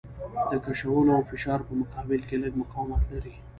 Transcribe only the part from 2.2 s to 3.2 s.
کې لږ مقاومت